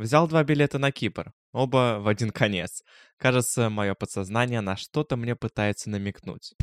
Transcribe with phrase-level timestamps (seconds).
[0.00, 2.82] Взял два билета на Кипр, оба в один конец.
[3.18, 6.54] Кажется, мое подсознание на что-то мне пытается намекнуть.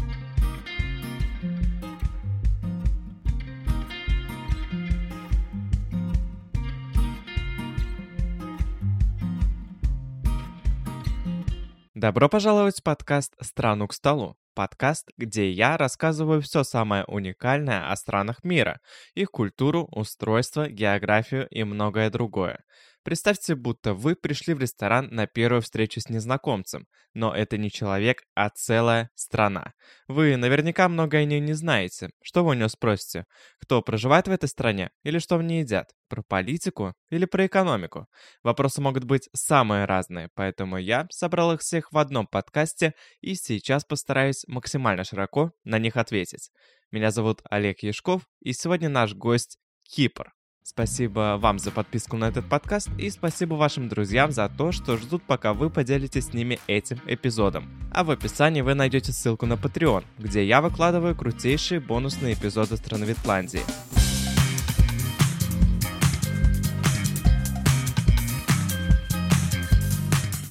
[11.94, 14.36] Добро пожаловать в подкаст «Страну к столу».
[14.56, 18.80] Подкаст, где я рассказываю все самое уникальное о странах мира,
[19.14, 22.64] их культуру, устройство, географию и многое другое.
[23.08, 28.24] Представьте, будто вы пришли в ресторан на первую встречу с незнакомцем, но это не человек,
[28.36, 29.72] а целая страна.
[30.10, 32.10] Вы наверняка многое о ней не знаете.
[32.22, 33.24] Что вы у него спросите?
[33.62, 34.90] Кто проживает в этой стране?
[35.04, 35.92] Или что в ней едят?
[36.10, 36.96] Про политику?
[37.10, 38.08] Или про экономику?
[38.44, 43.86] Вопросы могут быть самые разные, поэтому я собрал их всех в одном подкасте и сейчас
[43.86, 46.50] постараюсь максимально широко на них ответить.
[46.92, 50.34] Меня зовут Олег Яшков, и сегодня наш гость Кипр.
[50.70, 55.24] Спасибо вам за подписку на этот подкаст и спасибо вашим друзьям за то, что ждут,
[55.24, 57.70] пока вы поделитесь с ними этим эпизодом.
[57.94, 63.06] А в описании вы найдете ссылку на Patreon, где я выкладываю крутейшие бонусные эпизоды страны
[63.06, 63.62] Витландии.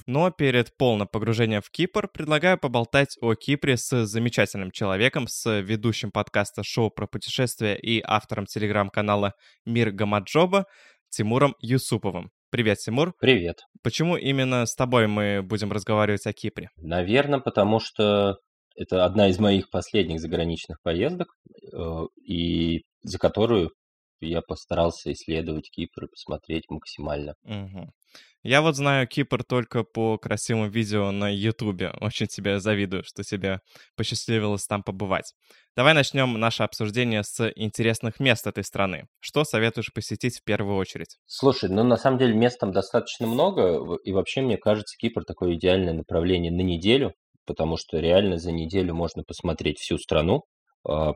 [0.07, 6.11] Но перед полным погружением в Кипр предлагаю поболтать о Кипре с замечательным человеком, с ведущим
[6.11, 9.33] подкаста шоу про путешествия и автором телеграм-канала
[9.65, 10.65] «Мир Гамаджоба»
[11.09, 12.31] Тимуром Юсуповым.
[12.49, 13.13] Привет, Тимур.
[13.19, 13.57] Привет.
[13.83, 16.69] Почему именно с тобой мы будем разговаривать о Кипре?
[16.77, 18.37] Наверное, потому что
[18.77, 21.27] это одна из моих последних заграничных поездок,
[21.73, 23.71] э, и за которую
[24.21, 27.33] я постарался исследовать Кипр и посмотреть максимально.
[27.43, 27.91] Угу.
[28.47, 31.91] Я вот знаю Кипр только по красивым видео на Ютубе.
[31.99, 33.59] Очень тебе завидую, что тебе
[33.97, 35.33] посчастливилось там побывать.
[35.75, 39.07] Давай начнем наше обсуждение с интересных мест этой страны.
[39.19, 41.17] Что советуешь посетить в первую очередь?
[41.25, 45.55] Слушай, ну на самом деле мест там достаточно много, и вообще мне кажется, Кипр такое
[45.55, 50.43] идеальное направление на неделю, потому что реально за неделю можно посмотреть всю страну,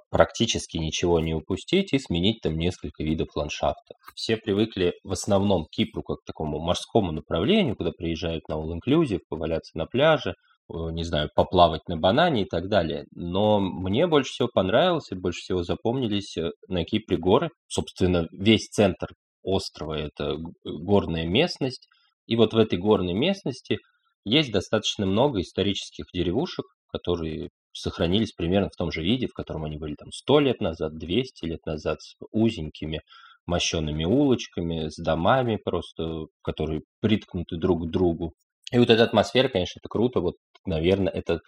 [0.09, 3.95] практически ничего не упустить и сменить там несколько видов ландшафта.
[4.15, 9.21] Все привыкли в основном к Кипру как к такому морскому направлению, куда приезжают на all-inclusive,
[9.29, 10.35] поваляться на пляже,
[10.69, 13.05] не знаю, поплавать на банане и так далее.
[13.13, 17.49] Но мне больше всего понравилось и больше всего запомнились э, на Кипре горы.
[17.67, 19.07] Собственно, весь центр
[19.43, 21.87] острова– это горная местность.
[22.25, 23.79] И вот в этой горной местности
[24.23, 29.77] есть достаточно много исторических деревушек, которые сохранились примерно в том же виде, в котором они
[29.77, 33.01] были там 100 лет назад, 200 лет назад, с узенькими
[33.45, 38.33] мощенными улочками, с домами просто, которые приткнуты друг к другу.
[38.71, 40.21] И вот эта атмосфера, конечно, это круто.
[40.21, 41.41] Вот, наверное, это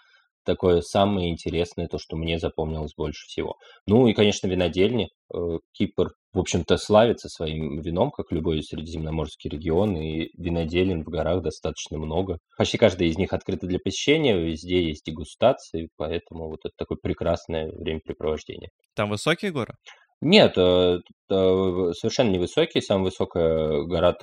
[0.44, 3.56] такое самое интересное, то, что мне запомнилось больше всего.
[3.88, 5.10] Ну и, конечно, винодельни.
[5.34, 11.44] Э, Кипр, в общем-то, славится своим вином, как любой средиземноморский регион, и виноделин в горах
[11.44, 12.40] достаточно много.
[12.58, 17.72] Почти каждая из них открыта для посещения, везде есть дегустации, поэтому вот это такое прекрасное
[17.72, 18.70] времяпрепровождение.
[18.96, 19.76] Там высокие горы?
[20.22, 21.00] Нет, э,
[21.30, 22.82] совершенно невысокие.
[22.82, 24.16] Самая высокая гора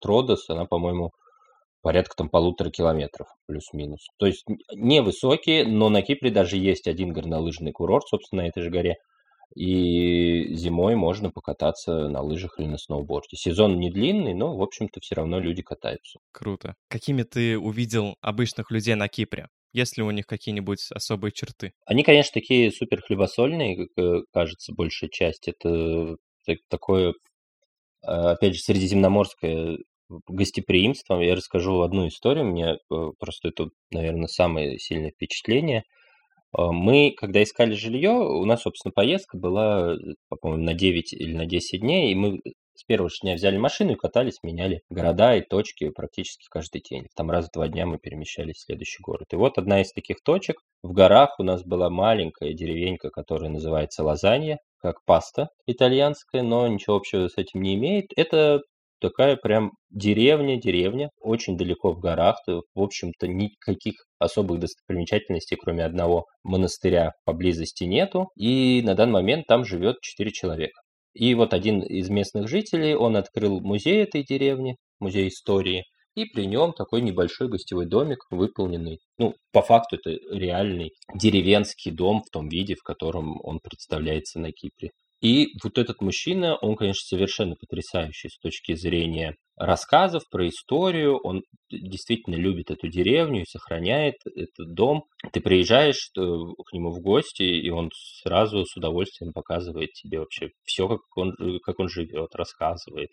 [0.00, 1.10] Тродос, она, по-моему,
[1.82, 4.00] порядка там полутора километров, плюс-минус.
[4.18, 8.70] То есть невысокие, но на Кипре даже есть один горнолыжный курорт, собственно, на этой же
[8.70, 8.96] горе.
[9.54, 13.36] И зимой можно покататься на лыжах или на сноуборде.
[13.36, 16.18] Сезон не длинный, но, в общем-то, все равно люди катаются.
[16.32, 16.74] Круто.
[16.88, 19.48] Какими ты увидел обычных людей на Кипре?
[19.72, 21.72] Есть ли у них какие-нибудь особые черты?
[21.84, 25.48] Они, конечно, такие супер хлебосольные, как э, кажется, большая часть.
[25.48, 26.16] Это
[26.68, 27.14] такое,
[28.02, 29.78] а, опять же, средиземноморское
[30.28, 31.20] гостеприимством.
[31.20, 32.46] Я расскажу одну историю.
[32.46, 35.82] Мне э, просто это, наверное, самое сильное впечатление.
[36.56, 39.96] А, мы, когда искали жилье, у нас, собственно, поездка была, э,
[40.40, 42.40] по-моему, на 9 или на 10 дней, и мы
[42.74, 47.06] с первого же дня взяли машину и катались, меняли города и точки практически каждый день.
[47.14, 49.26] Там раз в два дня мы перемещались в следующий город.
[49.32, 50.56] И вот одна из таких точек.
[50.82, 56.96] В горах у нас была маленькая деревенька, которая называется Лазанья, как паста итальянская, но ничего
[56.96, 58.06] общего с этим не имеет.
[58.16, 58.60] Это
[59.00, 67.12] такая прям деревня-деревня, очень далеко в горах, в общем-то, никаких особых достопримечательностей, кроме одного монастыря
[67.24, 70.80] поблизости нету, и на данный момент там живет 4 человека.
[71.14, 75.84] И вот один из местных жителей, он открыл музей этой деревни, музей истории,
[76.14, 82.22] и при нем такой небольшой гостевой домик, выполненный, ну, по факту это реальный деревенский дом
[82.22, 84.90] в том виде, в котором он представляется на Кипре.
[85.22, 91.18] И вот этот мужчина, он, конечно, совершенно потрясающий с точки зрения рассказов про историю.
[91.22, 95.04] Он действительно любит эту деревню и сохраняет этот дом.
[95.32, 97.90] Ты приезжаешь э, к нему в гости, и он
[98.22, 103.08] сразу с удовольствием показывает тебе вообще все, как он, э, как он живет, рассказывает.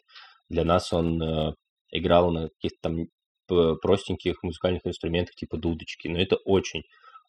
[0.49, 1.53] Для нас он э,
[1.91, 3.05] играл на каких-то там
[3.81, 6.07] простеньких музыкальных инструментах типа дудочки.
[6.07, 6.81] Но это очень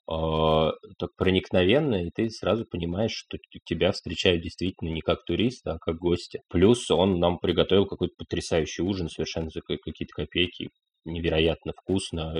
[0.06, 5.96] так проникновенно, и ты сразу понимаешь, что тебя встречают действительно не как туриста, а как
[5.96, 6.40] гостя.
[6.48, 10.70] Плюс он нам приготовил какой-то потрясающий ужин совершенно за какие-то копейки
[11.04, 12.34] невероятно вкусно.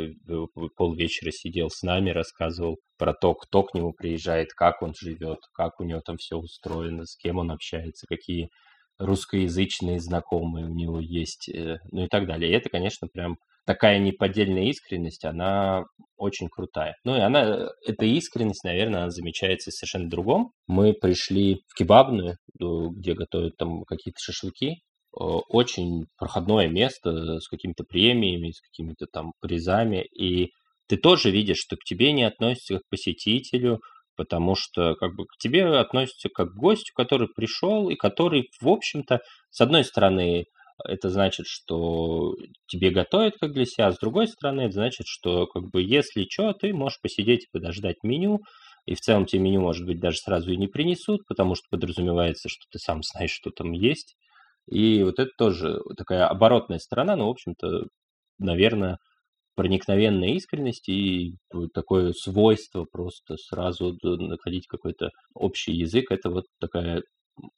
[0.77, 5.81] Полвечера сидел с нами, рассказывал про то, кто к нему приезжает, как он живет, как
[5.81, 8.49] у него там все устроено, с кем он общается, какие
[8.99, 12.51] русскоязычные знакомые у него есть, э, ну и так далее.
[12.51, 15.85] И это, конечно, прям такая неподдельная искренность, она
[16.17, 16.95] очень крутая.
[17.05, 20.53] Ну и она, эта искренность, наверное, она замечается совершенно другом.
[20.67, 24.81] Мы пришли в кебабную, где готовят там какие-то шашлыки,
[25.13, 30.51] очень проходное место с какими-то премиями, с какими-то там призами, и
[30.89, 33.81] ты тоже видишь, что к тебе не относятся как к посетителю,
[34.17, 38.69] потому что как бы к тебе относятся как к гостю, который пришел и который, в
[38.69, 39.21] общем-то,
[39.51, 40.45] с одной стороны,
[40.83, 42.35] это значит, что
[42.67, 46.27] тебе готовят как для себя, а с другой стороны, это значит, что как бы если
[46.29, 48.41] что, ты можешь посидеть и подождать меню,
[48.87, 52.49] и в целом тебе меню, может быть, даже сразу и не принесут, потому что подразумевается,
[52.49, 54.17] что ты сам знаешь, что там есть.
[54.71, 57.85] И вот это тоже такая оборотная сторона, но, в общем-то,
[58.39, 58.99] наверное,
[59.57, 61.35] проникновенная искренность и
[61.75, 67.03] такое свойство просто сразу находить какой-то общий язык, это вот такая,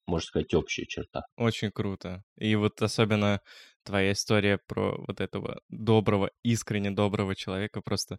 [0.06, 1.22] можно сказать, общая черта.
[1.36, 2.22] Очень круто.
[2.36, 3.40] И вот особенно
[3.84, 8.18] твоя история про вот этого доброго, искренне доброго человека просто...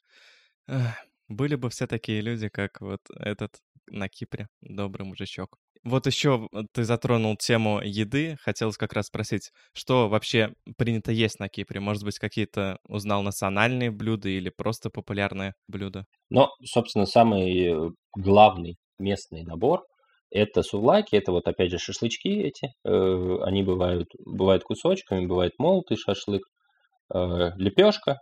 [1.29, 3.51] Были бы все такие люди, как вот этот
[3.87, 5.57] на Кипре, добрый мужичок.
[5.83, 8.37] Вот еще ты затронул тему еды.
[8.41, 11.79] Хотелось как раз спросить, что вообще принято есть на Кипре?
[11.79, 16.05] Может быть, какие-то узнал национальные блюда или просто популярные блюда?
[16.29, 19.85] Ну, собственно, самый э, главный местный набор
[20.29, 22.73] это сувлаки, это вот опять же шашлычки эти.
[22.85, 26.43] Э, они бывают, бывают кусочками, бывает молотый шашлык,
[27.13, 28.17] э, лепешка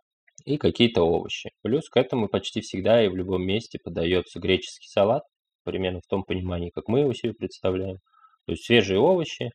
[0.46, 1.50] и какие-то овощи.
[1.63, 5.24] Плюс к этому почти всегда и в любом месте подается греческий салат,
[5.63, 7.98] примерно в том понимании, как мы его себе представляем.
[8.46, 9.50] То есть свежие овощи,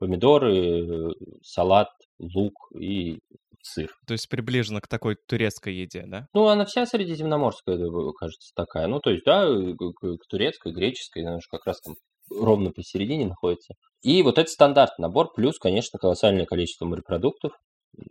[0.00, 3.18] помидоры, салат, лук и
[3.62, 3.90] сыр.
[4.06, 6.26] То есть приближена к такой турецкой еде, да?
[6.34, 7.78] Ну, она вся средиземноморская,
[8.18, 8.86] кажется, такая.
[8.86, 11.94] Ну, то есть, да, к турецкой, греческой, она же как раз там
[12.30, 13.74] ровно посередине находится.
[14.02, 17.52] И вот это стандартный набор, плюс, конечно, колоссальное количество морепродуктов.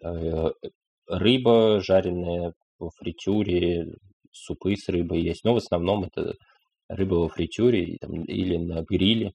[0.06, 0.52] Э,
[1.08, 3.88] рыба жареная в фритюре,
[4.32, 5.44] супы с рыбой есть.
[5.44, 6.34] Но в основном это
[6.88, 9.32] рыба во фритюре там, или на гриле.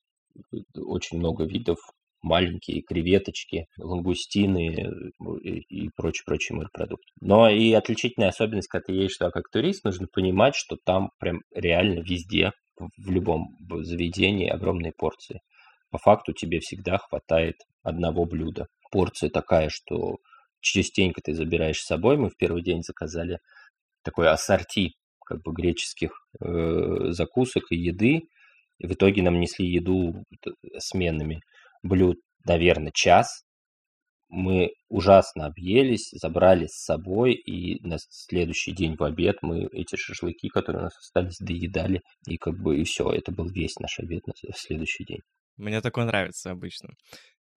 [0.75, 1.77] Очень много видов,
[2.25, 4.75] маленькие креветочки, лангустины
[5.69, 7.11] и прочие-прочие морепродукты.
[7.21, 11.41] Но и отличительная особенность, когда ты едешь туда как турист, нужно понимать, что там прям
[11.53, 15.39] реально везде, в любом заведении огромные порции.
[15.91, 18.67] По факту тебе всегда хватает одного блюда.
[18.91, 20.17] Порция такая, что
[20.59, 22.17] частенько ты забираешь с собой.
[22.17, 23.39] Мы в первый день заказали
[24.03, 24.93] такой ассорти
[25.25, 26.11] как бы греческих
[26.41, 28.23] э, закусок и еды.
[28.77, 30.25] И в итоге нам несли еду
[30.79, 31.39] сменными
[31.85, 33.43] блюд, наверное, час.
[34.27, 40.49] Мы ужасно объелись, забрали с собой, и на следующий день в обед мы эти шашлыки,
[40.49, 44.25] которые у нас остались, доедали, и как бы и все, это был весь наш обед
[44.25, 45.19] на следующий день.
[45.57, 46.89] Мне такое нравится обычно.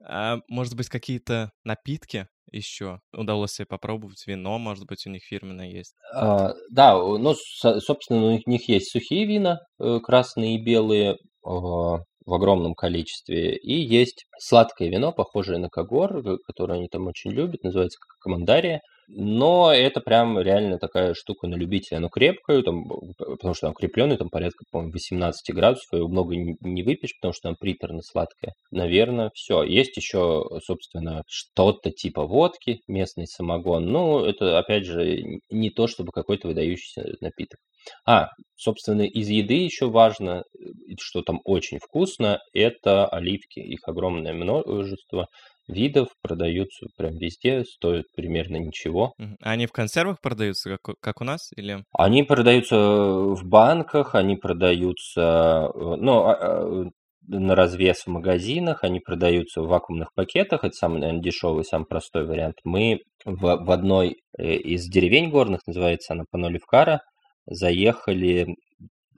[0.04, 4.24] А может быть, какие-то напитки еще удалось себе попробовать?
[4.26, 5.94] Вино, может быть, у них фирменное есть?
[6.14, 12.34] А, да, ну, собственно, у них есть сухие вина, э, красные и белые, а, в
[12.34, 13.56] огромном количестве.
[13.56, 18.82] И есть сладкое вино, похожее на когор, которое они там очень любят, называется командария.
[19.10, 21.96] Но это прям реально такая штука на любителя.
[21.96, 22.84] Оно крепкое, там,
[23.16, 27.48] потому что там крепленное, там порядка, по-моему, 18 градусов, его много не выпьешь, потому что
[27.48, 28.52] там приторно-сладкое.
[28.70, 29.62] Наверное, все.
[29.62, 33.86] Есть еще, собственно, что-то типа водки, местный самогон.
[33.86, 37.58] Ну, это, опять же, не то, чтобы какой-то выдающийся напиток.
[38.06, 40.42] А, собственно, из еды еще важно,
[41.00, 43.60] что там очень вкусно, это оливки.
[43.60, 45.28] Их огромное множество
[45.68, 49.12] видов, продаются прям везде, стоят примерно ничего.
[49.40, 51.50] А они в консервах продаются, как, как у нас?
[51.56, 51.84] Или...
[51.92, 56.84] Они продаются в банках, они продаются, э, ну, а, а,
[57.28, 62.26] на развес в магазинах, они продаются в вакуумных пакетах, это самый, наверное, дешевый, самый простой
[62.26, 62.56] вариант.
[62.64, 67.02] Мы в, в одной э, из деревень горных, называется она Паноливкара,
[67.46, 68.54] заехали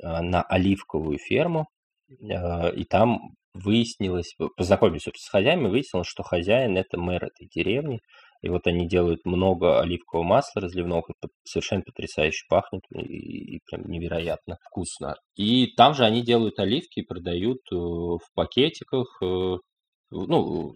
[0.03, 1.67] на оливковую ферму,
[2.09, 8.01] и там выяснилось, познакомились с хозяином, и выяснилось, что хозяин это мэр этой деревни.
[8.43, 11.05] И вот они делают много оливкового масла разливного,
[11.45, 15.17] совершенно потрясающе пахнет и, и прям невероятно вкусно.
[15.37, 19.57] И там же они делают оливки и продают э, в пакетиках, э,
[20.11, 20.73] ну,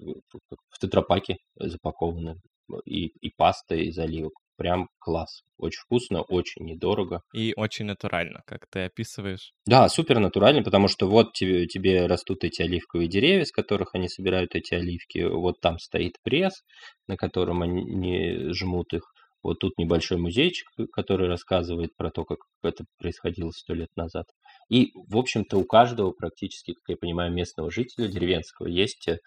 [0.70, 2.36] в тетрапаке запакованы.
[2.84, 4.34] и, и паста из оливок.
[4.56, 5.42] Прям класс.
[5.58, 7.22] Очень вкусно, очень недорого.
[7.32, 9.52] И очень натурально, как ты описываешь.
[9.66, 14.08] Да, супер натурально, потому что вот тебе, тебе растут эти оливковые деревья, с которых они
[14.08, 15.24] собирают эти оливки.
[15.24, 16.62] Вот там стоит пресс,
[17.08, 19.02] на котором они жмут их.
[19.42, 24.24] Вот тут небольшой музейчик, который рассказывает про то, как это происходило сто лет назад.
[24.70, 29.18] И, в общем-то, у каждого практически, как я понимаю, местного жителя деревенского есть э,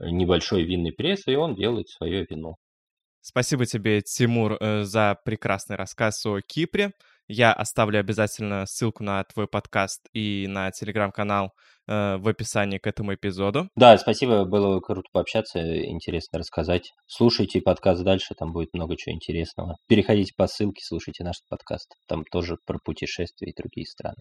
[0.00, 2.56] небольшой винный пресс, и он делает свое вино.
[3.24, 6.90] Спасибо тебе, Тимур, э, за прекрасный рассказ о Кипре.
[7.28, 11.52] Я оставлю обязательно ссылку на твой подкаст и на телеграм-канал
[11.86, 13.68] э, в описании к этому эпизоду.
[13.76, 16.92] Да, спасибо, было круто пообщаться, интересно рассказать.
[17.06, 19.76] Слушайте подкаст дальше, там будет много чего интересного.
[19.88, 21.94] Переходите по ссылке, слушайте наш подкаст.
[22.08, 24.18] Там тоже про путешествия и другие страны.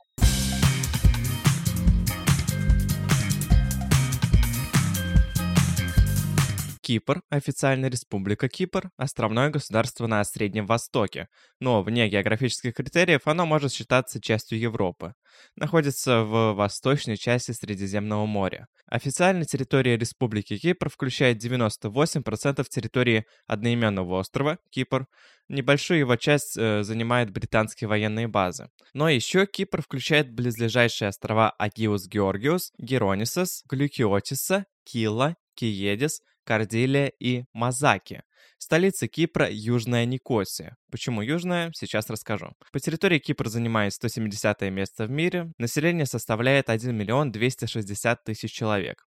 [6.92, 11.30] Кипр, официальная республика Кипр, островное государство на Среднем Востоке,
[11.62, 15.14] но вне географических критериев оно может считаться частью Европы.
[15.56, 18.68] Находится в восточной части Средиземного моря.
[18.88, 25.06] Официальная территория Республики Кипр включает 98% территории одноименного острова Кипр.
[25.48, 28.68] Небольшую его часть э, занимают британские военные базы.
[28.94, 38.24] Но еще Кипр включает близлежащие острова Агиус Георгиус, Геронисос, Глюкиотиса, Кила, Киедис, Кардилия и Мазаки.
[38.58, 40.78] Столица Кипра– Южная Никосия.
[40.92, 42.54] Почему Южная, сейчас расскажу.
[42.72, 49.06] По территории Кипр занимает 170 место в мире, население составляет 1 миллион 260 тысяч человек.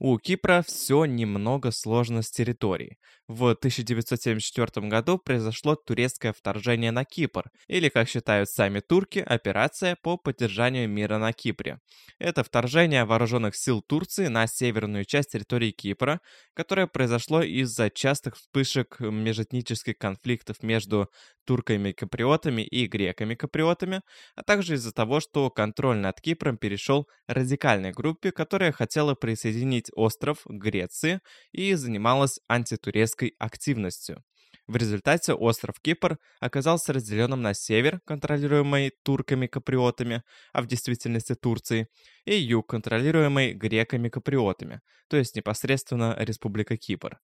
[0.00, 2.98] У Кипра все немного сложно с территорией.
[3.26, 10.16] В 1974 году произошло турецкое вторжение на Кипр, или, как считают сами турки, операция по
[10.16, 11.80] поддержанию мира на Кипре.
[12.20, 16.20] Это вторжение вооруженных сил Турции на северную часть территории Кипра,
[16.54, 21.08] которое произошло из-за частых вспышек межэтнических конфликтов между
[21.44, 24.02] турками-каприотами и греками-каприотами,
[24.36, 30.42] а также из-за того, что контроль над Кипром перешел радикальной группе, которая хотела присоединить остров
[30.46, 31.20] Греции
[31.52, 34.22] и занималась антитурецкой активностью.
[34.68, 41.86] В результате остров Кипр оказался разделенным на север, контролируемый турками-каприотами, а в действительности Турцией,
[42.26, 47.18] и юг, контролируемый греками-каприотами, то есть непосредственно Республика Кипр.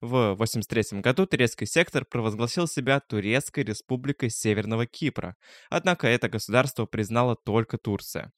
[0.00, 5.36] В 1983 году турецкий сектор провозгласил себя Турецкой республикой Северного Кипра,
[5.68, 8.32] однако это государство признала только Турция.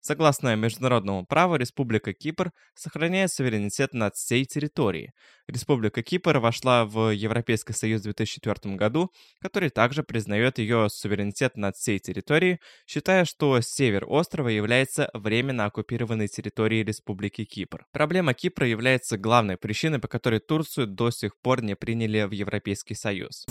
[0.00, 5.10] Согласно международному праву, Республика Кипр сохраняет суверенитет над всей территорией.
[5.48, 9.10] Республика Кипр вошла в Европейский Союз в 2004 году,
[9.40, 16.28] который также признает ее суверенитет над всей территорией, считая, что север острова является временно оккупированной
[16.28, 17.86] территорией Республики Кипр.
[17.92, 22.94] Проблема Кипра является главной причиной, по которой Турцию до сих пор не приняли в Европейский
[22.94, 23.44] Союз.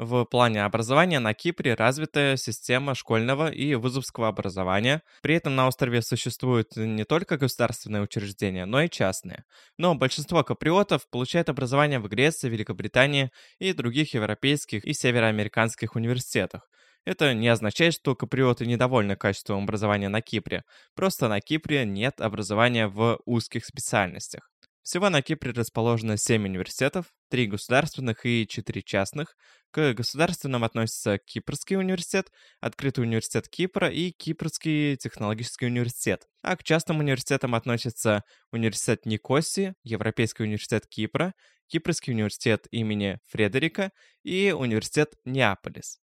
[0.00, 5.02] В плане образования на Кипре развита система школьного и вузовского образования.
[5.22, 9.42] При этом на острове существуют не только государственные учреждения, но и частные.
[9.76, 16.70] Но большинство каприотов получает образование в Греции, Великобритании и других европейских и североамериканских университетах.
[17.04, 20.62] Это не означает, что каприоты недовольны качеством образования на Кипре.
[20.94, 24.50] Просто на Кипре нет образования в узких специальностях.
[24.88, 29.36] Всего на Кипре расположено 7 университетов, 3 государственных и 4 частных.
[29.70, 32.30] К государственным относятся Кипрский университет,
[32.62, 36.22] Открытый университет Кипра и Кипрский технологический университет.
[36.42, 41.34] А к частным университетам относятся Университет Никосии, Европейский университет Кипра,
[41.66, 43.90] Кипрский университет имени Фредерика
[44.22, 45.98] и Университет Неаполис.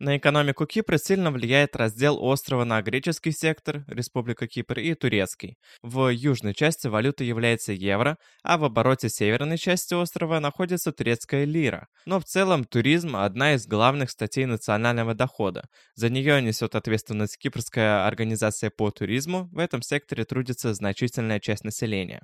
[0.00, 5.58] На экономику Кипра сильно влияет раздел острова на греческий сектор, Республика Кипр, и турецкий.
[5.82, 11.86] В южной части валюта является евро, а в обороте северной части острова находится турецкая лира.
[12.06, 15.64] Но в целом туризм– одна из главных статей национального дохода.
[15.96, 22.22] За нее несет ответственность Кипрская организация по туризму, в этом секторе трудится значительная часть населения.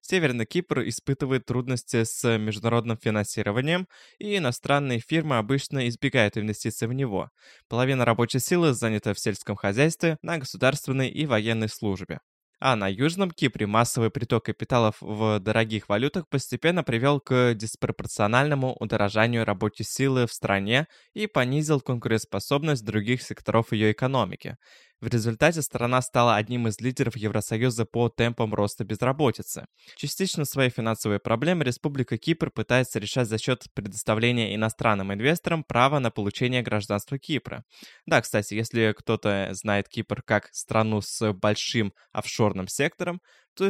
[0.00, 3.88] Северный Кипр испытывает трудности с международным финансированием,
[4.18, 7.30] и иностранные фирмы обычно избегают инвестиций в него.
[7.68, 12.20] Половина рабочей силы занята в сельском хозяйстве, на государственной и военной службе.
[12.60, 19.44] А на Южном Кипре массовый приток капиталов в дорогих валютах постепенно привел к диспропорциональному удорожанию
[19.44, 24.56] рабочей силы в стране и понизил конкурентоспособность других секторов ее экономики.
[25.00, 29.66] В результате страна стала одним из лидеров Евросоюза по темпам роста безработицы.
[29.94, 36.10] Частично свои финансовые проблемы Республика Кипр пытается решать за счет предоставления иностранным инвесторам права на
[36.10, 37.62] получение гражданства Кипра.
[38.06, 43.20] Да, кстати, если кто-то знает Кипр как страну с большим офшорным сектором,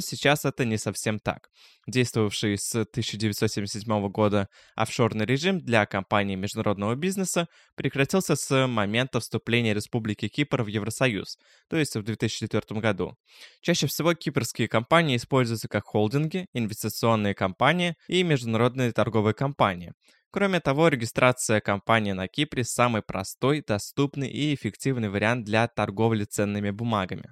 [0.00, 1.48] сейчас это не совсем так.
[1.86, 10.28] Действовавший с 1977 года офшорный режим для компаний международного бизнеса прекратился с момента вступления Республики
[10.28, 13.14] Кипр в Евросоюз, то есть в 2004 году.
[13.62, 19.92] Чаще всего кипрские компании используются как холдинги, инвестиционные компании и международные торговые компании.
[20.30, 26.70] Кроме того, регистрация компании на Кипре– самый простой, доступный и эффективный вариант для торговли ценными
[26.70, 27.30] бумагами.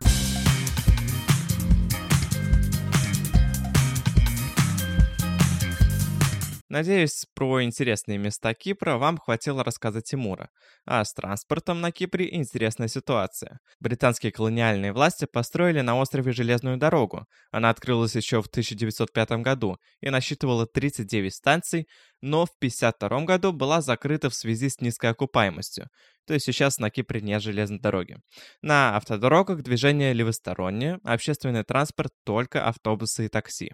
[6.77, 10.51] Надеюсь, про интересные места Кипра вам хватило рассказа Тимура.
[10.85, 13.61] А с транспортом на Кипре интересная ситуация.
[13.81, 17.25] Британские колониальные власти построили на острове железную дорогу.
[17.51, 21.87] Она открылась еще в 1905 году и насчитывала 39 станций,
[22.21, 25.87] но в 1952 году была закрыта в связи с низкой окупаемостью.
[26.27, 28.19] То есть сейчас на Кипре нет железной дороги.
[28.61, 33.71] На автодорогах движение левостороннее, общественный транспорт только автобусы и такси.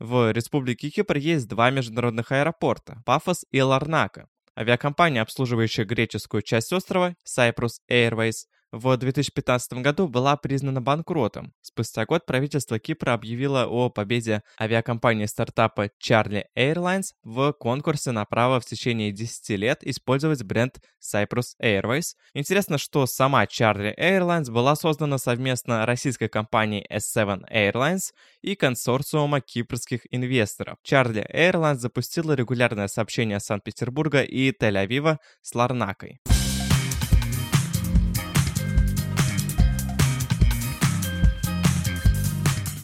[0.00, 4.30] В Республике Кипр есть два международных аэропорта– Пафос и Ларнака.
[4.58, 11.52] Авиакомпания, обслуживающая греческую часть острова, Cyprus Airways, в 2015 году была признана банкротом.
[11.60, 18.60] Спустя год правительство Кипра объявило о победе авиакомпании стартапа Charlie Airlines в конкурсе на право
[18.60, 22.14] в течение 10 лет использовать бренд Cyprus Airways.
[22.34, 30.00] Интересно, что сама Charlie Airlines была создана совместно российской компанией S7 Airlines и консорциума кипрских
[30.10, 30.78] инвесторов.
[30.86, 36.20] Charlie Airlines запустила регулярное сообщение Санкт-Петербурга и Тель-Авива с Ларнакой.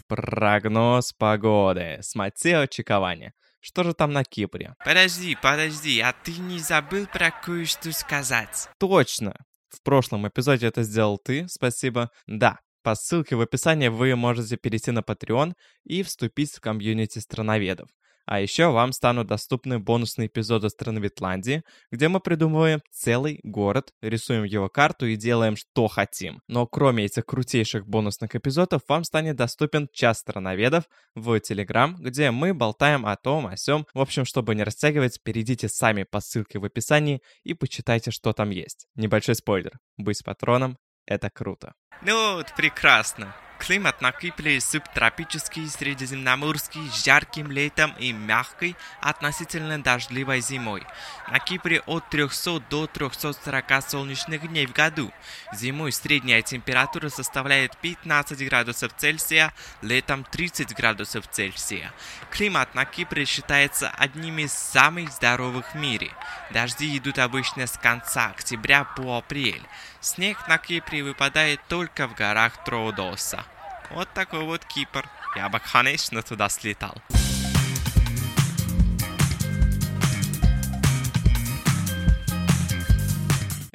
[0.09, 3.33] Прогноз погоды с Матео Чиковани.
[3.61, 4.77] Что же там на Кипре?
[4.85, 8.69] Подожди, подожди, а ты не забыл про кое-что сказать?
[8.79, 9.35] Точно!
[9.69, 12.13] В прошлом эпизоде это сделал ты, спасибо.
[12.29, 17.89] Да, по ссылке в описании вы можете перейти на Patreon и вступить в комьюнити страноведов.
[18.27, 21.63] А еще вам станут доступны бонусные эпизоды страны Витландии,
[21.93, 26.43] где мы придумываем целый город, рисуем его карту и делаем, что хотим.
[26.49, 30.85] Но кроме этих крутейших бонусных эпизодов, вам станет доступен час страноведов
[31.15, 33.87] в Телеграм, где мы болтаем о том, о сём.
[33.95, 38.51] В общем, чтобы не растягивать, перейдите сами по ссылке в описании и почитайте, что там
[38.51, 38.87] есть.
[38.97, 39.79] Небольшой спойлер.
[39.97, 41.75] Быть патроном— это круто.
[42.03, 43.35] Ну вот, прекрасно.
[43.59, 50.85] Климат на Кипре субтропический, средиземноморский, с жарким летом и мягкой, относительно дождливой зимой.
[51.33, 55.11] На Кипре от 300 до 340 солнечных дней в году.
[55.53, 61.93] Зимой средняя температура составляет 15 градусов Цельсия, летом 30 градусов Цельсия.
[62.31, 66.13] Климат на Кипре считается одним из самых здоровых в мире.
[66.51, 69.63] Дожди идут обычно с конца октября по апрель.
[70.01, 73.46] Снег на Кипре выпадает только в горах Троодоса.
[73.91, 75.09] Вот такой вот Кипр.
[75.35, 76.95] Я бы, конечно, туда слетал.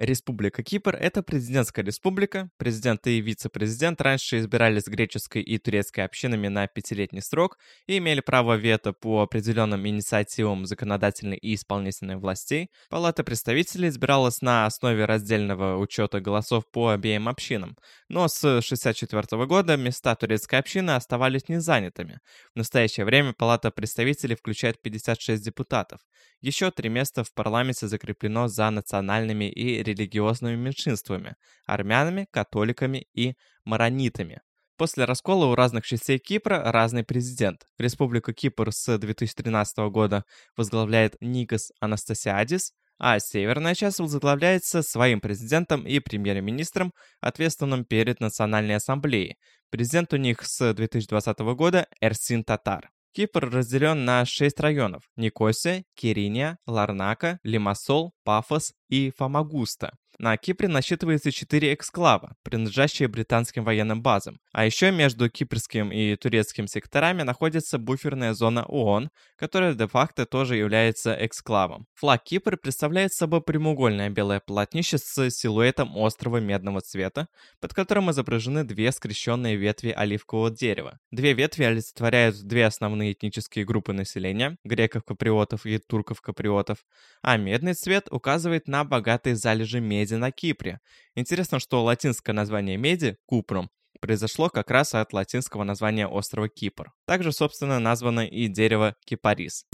[0.02, 2.50] Республика Кипр— это президентская республика.
[2.58, 8.56] Президент и вице-президент раньше избирались греческой и турецкой общинами на пятилетний срок и имели право
[8.56, 12.72] вето по определенным инициативам законодательной и исполнительной властей.
[12.90, 17.78] Палата представителей избиралась на основе раздельного учета голосов по обеим общинам.
[18.10, 22.22] Но с 1964 года места турецкой общины оставались незанятыми.
[22.56, 26.00] В настоящее время Палата представителей включает 56 депутатов.
[26.42, 34.42] Еще три места в парламенте закреплено за национальными и религиозными меньшинствами– армянами, католиками и маронитами.
[34.78, 37.68] После раскола у разных частей Кипра разный президент.
[37.78, 40.26] Республику Кипр с 2013 года
[40.58, 49.38] возглавляет Никос Анастасиадис, а северная часть возглавляется своим президентом и премьер-министром, ответственным перед Национальной ассамблеей.
[49.70, 52.90] Президент у них с 2020 года Эрсин Татар.
[53.14, 59.92] Кипр разделен на шесть районов– Никосия, Кириния, Ларнака, Лимассол, Пафос и Фамагуста.
[60.22, 64.38] На Кипре насчитывается четыре эксклава, принадлежащие британским военным базам.
[64.52, 71.18] А еще между кипрским и турецким секторами находится буферная зона ООН, которая де-факто тоже является
[71.20, 71.88] эксклавом.
[71.96, 77.28] Флаг Кипра представляет собой прямоугольное белое полотнище с силуэтом острова медного цвета,
[77.60, 81.00] под которым изображены две скрещенные ветви оливкового дерева.
[81.10, 86.78] Две ветви олицетворяют две основные этнические группы населения– греков-каприотов и турков-каприотов,
[87.24, 90.80] а медный цвет указывает на богатые залежи меди Меди на Кипре.
[91.16, 93.70] Интересно, что латинское название Меди, Купром,
[94.02, 96.92] произошло как раз от латинского названия острова Кипр.
[97.06, 99.66] Также, собственно, названо и дерево кипарис.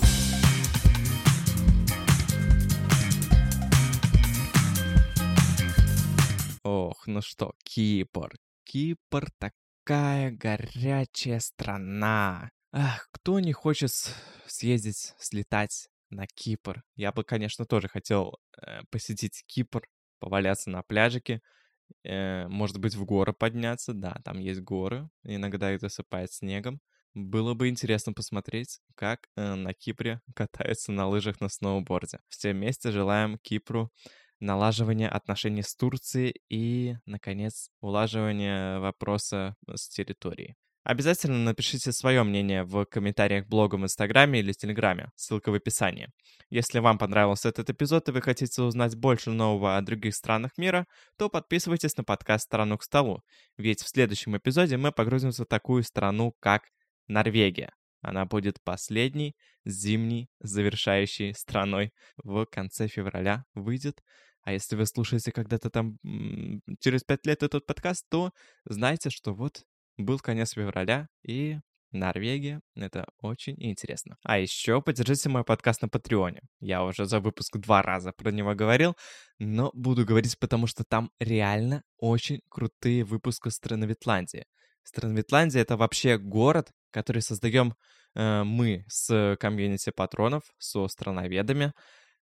[6.63, 8.36] Ох, ну что, Кипр.
[8.63, 12.52] Кипр такая горячая страна.
[12.71, 13.91] Ах, кто не хочет
[14.45, 16.84] съездить, слетать на Кипр?
[16.95, 19.88] Я бы, конечно, тоже хотел э, посетить Кипр,
[20.19, 21.41] поваляться на пляжике,
[22.03, 23.93] э, может быть, в горы подняться.
[23.93, 26.82] Да, там есть горы, иногда их засыпает снегом.
[27.13, 32.19] Было бы интересно посмотреть, как э, на Кипре катаются на лыжах на сноуборде.
[32.30, 33.91] Все вместе желаем Кипру
[34.39, 40.56] налаживания отношений с Турцией и, наконец, улаживания вопроса с территорией.
[40.88, 45.10] Обязательно напишите свое мнение в комментариях блога в Инстаграме или Телеграме.
[45.17, 46.08] Ссылка в описании.
[46.50, 50.88] Если вам понравился этот эпизод и вы хотите узнать больше нового о других странах мира,
[51.17, 53.21] то подписывайтесь на подкаст «Страну к столу».
[53.58, 56.62] Ведь в следующем эпизоде мы погрузимся в такую страну, как
[57.10, 57.73] Норвегия.
[58.00, 64.02] Она будет последней зимней завершающей страной в конце февраля выйдет.
[64.43, 65.97] А если вы слушаете когда-то там
[66.80, 68.32] через пять лет этот подкаст, то
[68.63, 69.65] знайте, что вот
[69.97, 71.57] был конец февраля, и
[71.91, 72.62] Норвегия.
[72.75, 74.17] Это очень интересно.
[74.23, 76.41] А еще поддержите мой подкаст на Патреоне.
[76.60, 78.95] Я уже за выпуск два раза про него говорил,
[79.39, 84.45] но буду говорить, потому что там реально очень крутые выпуски Страновитландии.
[84.83, 87.73] Страновитландия— это вообще город, который создаем
[88.15, 91.73] э, мы с комьюнити патронов, со страноведами.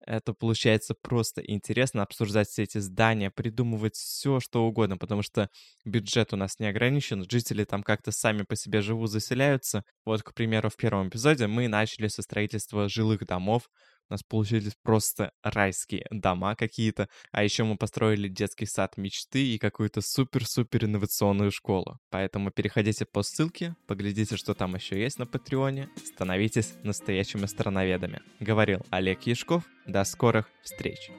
[0.04, 5.50] Это получается просто интересно обсуждать все эти здания, придумывать все, что угодно, потому что
[5.84, 9.84] бюджет у нас не ограничен, жители там как-то сами по себе живут, заселяются.
[10.04, 13.68] Вот, к примеру, в первом эпизоде мы начали со строительства жилых домов,
[14.08, 17.08] у нас получились просто райские дома какие-то.
[17.32, 21.98] А еще мы построили детский сад мечты и какую-то супер-супер инновационную школу.
[22.10, 28.22] Поэтому переходите по ссылке, поглядите, что там еще есть на Патреоне, становитесь настоящими страноведами.
[28.40, 29.64] Говорил Олег Яшков.
[29.86, 31.10] До скорых встреч!